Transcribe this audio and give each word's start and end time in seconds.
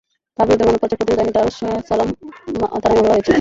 তাঁর 0.37 0.45
বিরুদ্ধে 0.47 0.65
মানব 0.67 0.79
পাচার 0.81 0.97
প্রতিরোধ 0.99 1.19
আইনে 1.21 1.33
দারুস 1.37 1.57
সালাম 1.89 2.09
থানায় 2.75 2.97
মামলা 2.97 3.13
হয়েছে। 3.13 3.29